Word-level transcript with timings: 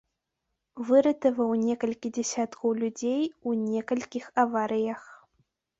Выратаваў 0.91 1.51
некалькі 1.67 2.13
дзясяткаў 2.17 2.69
людзей 2.81 3.23
у 3.47 3.55
некалькіх 3.69 4.25
аварыях. 4.47 5.01